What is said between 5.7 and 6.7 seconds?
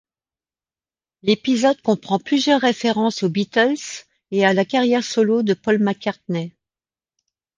McCartney.